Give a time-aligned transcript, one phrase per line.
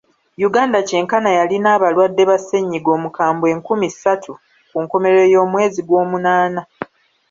[0.47, 4.33] Uganda kyenkana yalina abalwadde ba ssennyiga omukambwe enkumi ssatu
[4.71, 6.61] ku nkomerero y'omwezi gw'omunaana.